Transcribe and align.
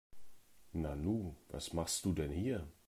Nanu, 0.73 1.35
was 1.51 1.73
machst 1.73 2.05
du 2.05 2.13
denn 2.13 2.31
hier? 2.31 2.67